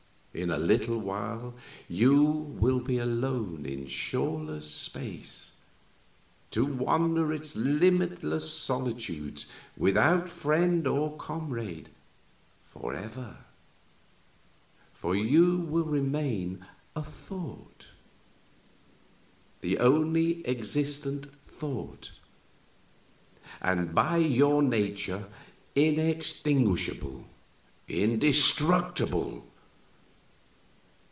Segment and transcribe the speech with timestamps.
[0.33, 1.55] In a little while
[1.89, 5.57] you will be alone in shoreless space,
[6.51, 9.45] to wander its limitless solitudes
[9.75, 11.89] without friend or comrade
[12.63, 13.39] forever
[14.93, 16.65] for you will remain
[16.95, 17.87] a thought,
[19.59, 22.13] the only existent thought,
[23.61, 25.25] and by your nature
[25.75, 27.25] inextinguishable,
[27.89, 29.45] indestructible.